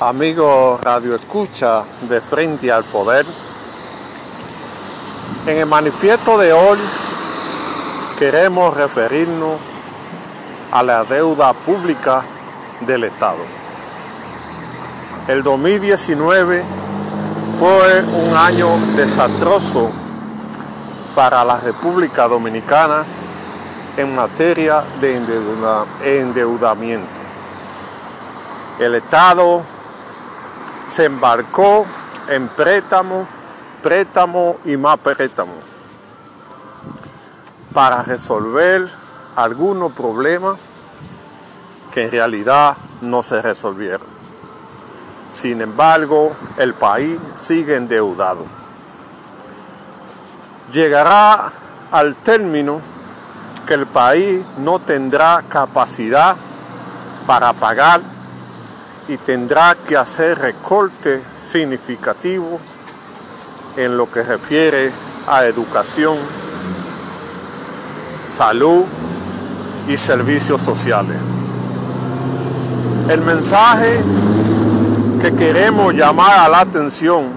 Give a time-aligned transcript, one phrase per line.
[0.00, 3.24] amigo Radio Escucha de Frente al Poder.
[5.46, 6.78] En el manifiesto de hoy
[8.18, 9.58] queremos referirnos
[10.70, 12.22] a la deuda pública
[12.80, 13.38] del Estado.
[15.28, 16.62] El 2019
[17.58, 19.90] fue un año desastroso
[21.14, 23.02] para la República Dominicana
[23.96, 25.16] en materia de
[26.04, 27.06] endeudamiento.
[28.78, 29.62] El Estado
[30.88, 31.84] se embarcó
[32.28, 33.26] en préstamo,
[33.82, 35.52] préstamo y más préstamo
[37.72, 38.88] para resolver
[39.34, 40.56] algunos problemas
[41.92, 44.06] que en realidad no se resolvieron.
[45.28, 48.46] Sin embargo, el país sigue endeudado.
[50.72, 51.52] Llegará
[51.90, 52.80] al término
[53.66, 56.34] que el país no tendrá capacidad
[57.26, 58.00] para pagar
[59.08, 62.60] y tendrá que hacer recortes significativos
[63.76, 64.90] en lo que refiere
[65.28, 66.16] a educación,
[68.28, 68.84] salud
[69.88, 71.18] y servicios sociales.
[73.08, 74.00] El mensaje
[75.20, 77.30] que queremos llamar a la atención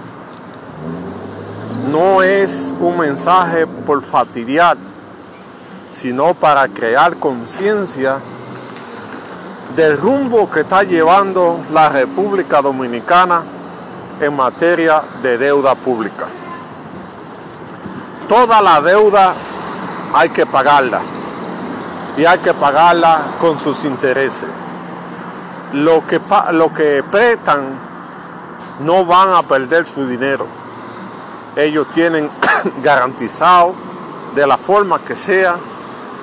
[1.91, 4.77] no es un mensaje por fastidiar,
[5.89, 8.19] sino para crear conciencia
[9.79, 13.41] del rumbo que está llevando la República Dominicana
[14.19, 16.25] en materia de deuda pública.
[18.27, 19.33] Toda la deuda
[20.13, 20.99] hay que pagarla
[22.17, 24.49] y hay que pagarla con sus intereses.
[25.71, 26.19] Lo que,
[26.51, 27.69] lo que prestan
[28.81, 30.45] no van a perder su dinero.
[31.55, 32.29] Ellos tienen
[32.83, 33.75] garantizado
[34.35, 35.55] de la forma que sea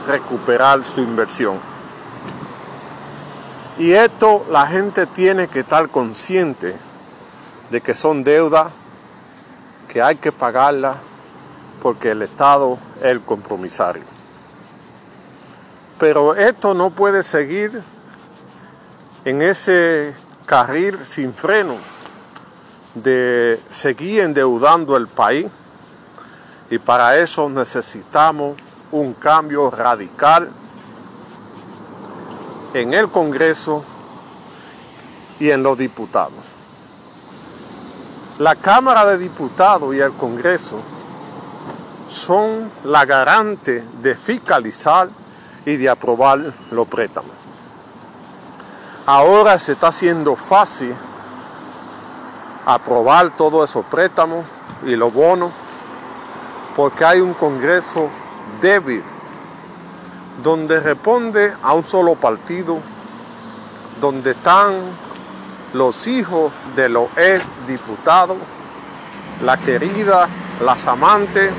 [0.06, 1.58] recuperar su inversión.
[3.78, 6.74] Y esto la gente tiene que estar consciente
[7.70, 8.72] de que son deudas
[9.88, 10.96] que hay que pagarlas
[11.82, 14.02] porque el Estado es el compromisario.
[15.98, 17.82] Pero esto no puede seguir
[19.24, 20.14] en ese
[20.46, 21.76] carril sin freno
[22.94, 25.46] de seguir endeudando el país
[26.70, 28.56] y para eso necesitamos
[28.90, 30.50] un cambio radical
[32.80, 33.82] en el Congreso
[35.40, 36.44] y en los diputados.
[38.38, 40.78] La Cámara de Diputados y el Congreso
[42.10, 45.08] son la garante de fiscalizar
[45.64, 46.38] y de aprobar
[46.70, 47.32] los préstamos.
[49.06, 50.94] Ahora se está haciendo fácil
[52.66, 54.44] aprobar todos esos préstamos
[54.84, 55.50] y los bonos
[56.76, 58.10] porque hay un Congreso
[58.60, 59.02] débil
[60.42, 62.78] donde responde a un solo partido,
[64.00, 64.74] donde están
[65.72, 68.36] los hijos de los ex diputados,
[69.44, 70.28] la querida,
[70.64, 71.52] las amantes,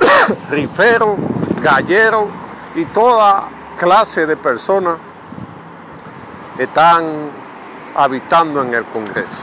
[0.50, 1.16] riferos,
[1.60, 2.26] galleros
[2.74, 3.48] y toda
[3.78, 4.96] clase de personas
[6.58, 7.30] están
[7.94, 9.42] habitando en el Congreso,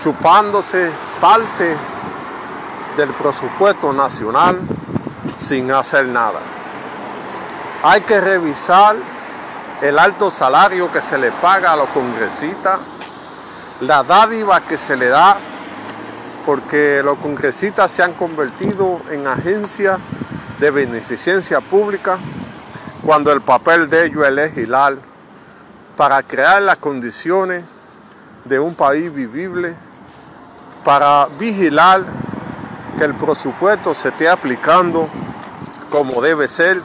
[0.00, 0.90] chupándose
[1.20, 1.76] parte
[2.96, 4.60] del presupuesto nacional
[5.36, 6.40] sin hacer nada.
[7.84, 8.94] Hay que revisar
[9.80, 12.78] el alto salario que se le paga a los congresistas,
[13.80, 15.36] la dádiva que se le da,
[16.46, 19.98] porque los congresistas se han convertido en agencias
[20.60, 22.18] de beneficencia pública,
[23.04, 24.96] cuando el papel de ellos es legislar
[25.96, 27.64] para crear las condiciones
[28.44, 29.74] de un país vivible,
[30.84, 32.04] para vigilar
[32.96, 35.08] que el presupuesto se esté aplicando
[35.90, 36.80] como debe ser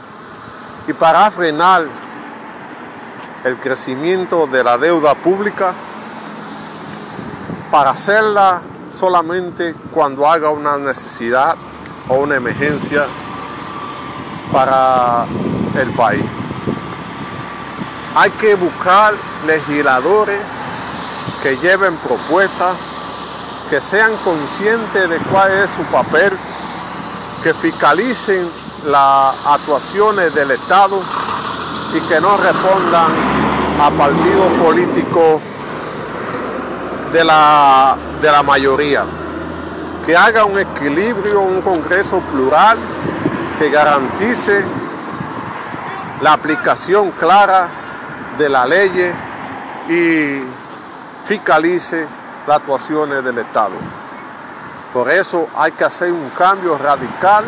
[0.88, 1.84] y para frenar
[3.44, 5.74] el crecimiento de la deuda pública,
[7.70, 11.56] para hacerla solamente cuando haga una necesidad
[12.08, 13.04] o una emergencia
[14.50, 15.26] para
[15.78, 16.24] el país.
[18.14, 19.12] Hay que buscar
[19.46, 20.40] legisladores
[21.42, 22.74] que lleven propuestas,
[23.68, 26.32] que sean conscientes de cuál es su papel,
[27.42, 28.50] que fiscalicen
[28.86, 31.00] las actuaciones del Estado
[31.94, 33.10] y que no respondan
[33.80, 35.40] a partidos políticos
[37.12, 39.04] de la, de la mayoría.
[40.04, 42.78] Que haga un equilibrio, un Congreso plural
[43.58, 44.64] que garantice
[46.20, 47.68] la aplicación clara
[48.38, 49.12] de la ley
[49.88, 50.42] y
[51.24, 52.06] fiscalice
[52.46, 53.74] las actuaciones del Estado.
[54.92, 57.44] Por eso hay que hacer un cambio radical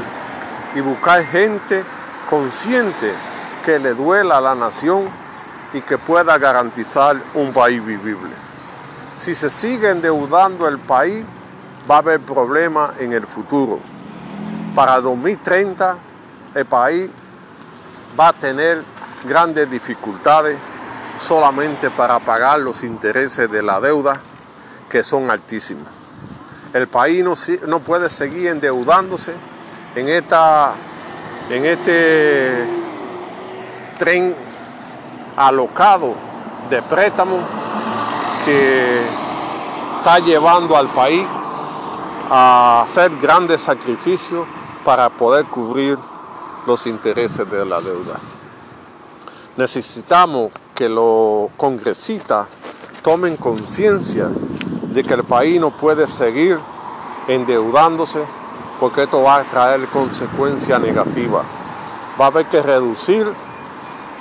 [0.75, 1.85] y buscar gente
[2.29, 3.13] consciente
[3.65, 5.09] que le duela a la nación
[5.73, 8.31] y que pueda garantizar un país vivible.
[9.17, 11.25] Si se sigue endeudando el país,
[11.91, 13.79] va a haber problemas en el futuro.
[14.75, 15.99] Para 2030
[16.55, 17.11] el país
[18.19, 18.83] va a tener
[19.25, 20.57] grandes dificultades
[21.21, 24.21] solamente para pagar los intereses de la deuda
[24.89, 25.87] que son altísimos.
[26.73, 27.35] El país no,
[27.67, 29.35] no puede seguir endeudándose
[29.95, 30.73] en, esta,
[31.51, 32.67] en este
[33.99, 34.35] tren
[35.37, 36.15] alocado
[36.69, 37.39] de préstamo
[38.45, 39.01] que
[39.99, 41.27] está llevando al país
[42.31, 44.47] a hacer grandes sacrificios
[44.85, 45.99] para poder cubrir
[46.67, 48.19] los intereses de la deuda.
[49.57, 52.47] Necesitamos que los congresistas
[53.03, 54.29] tomen conciencia
[54.93, 56.59] de que el país no puede seguir
[57.29, 58.25] endeudándose
[58.81, 61.45] porque esto va a traer consecuencias negativas.
[62.19, 63.31] Va a haber que reducir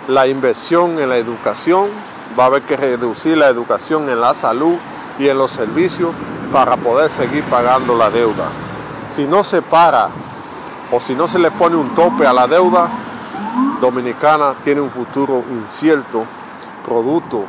[0.10, 1.88] la inversión en la educación,
[2.38, 4.76] va a haber que reducir la educación en la salud
[5.18, 6.12] y en los servicios
[6.52, 8.50] para poder seguir pagando la deuda.
[9.16, 10.10] Si no se para
[10.92, 12.90] o si no se le pone un tope a la deuda,
[13.80, 16.26] Dominicana tiene un futuro incierto,
[16.86, 17.46] producto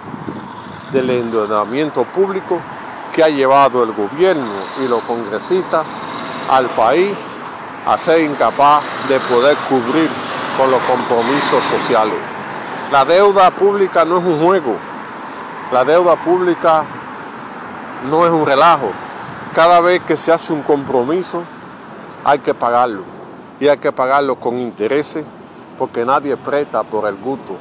[0.93, 2.61] del endeudamiento público
[3.13, 4.53] que ha llevado el gobierno
[4.85, 5.85] y los congresistas
[6.51, 7.11] al país
[7.87, 10.11] a ser incapaz de poder cubrir
[10.59, 12.19] con los compromisos sociales.
[12.91, 14.75] La deuda pública no es un juego,
[15.73, 16.85] la deuda pública
[18.11, 18.91] no es un relajo.
[19.55, 21.43] Cada vez que se hace un compromiso
[22.25, 23.03] hay que pagarlo
[23.61, 25.25] y hay que pagarlo con intereses
[25.79, 27.57] porque nadie presta por el gusto,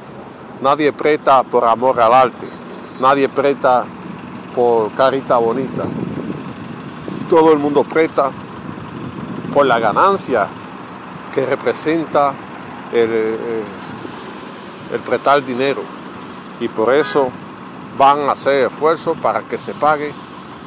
[0.60, 2.48] nadie presta por amor al arte,
[3.00, 3.84] nadie presta
[4.54, 5.84] por carita bonita.
[7.28, 8.32] Todo el mundo presta
[9.52, 10.46] por la ganancia
[11.34, 12.32] que representa
[12.92, 13.64] el, el,
[14.92, 15.82] el prestar dinero.
[16.60, 17.30] Y por eso
[17.98, 20.12] van a hacer esfuerzos para que se pague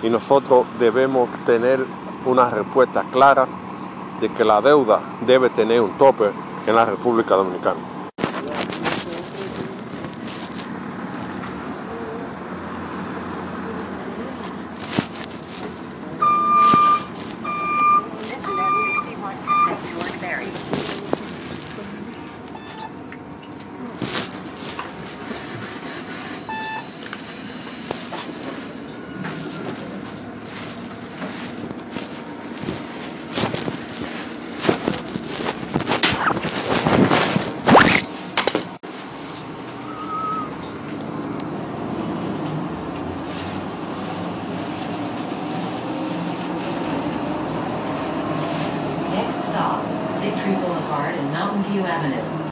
[0.02, 1.86] y nosotros debemos tener
[2.26, 3.48] una respuesta clara
[4.20, 6.30] de que la deuda debe tener un tope
[6.68, 7.93] en la República Dominicana.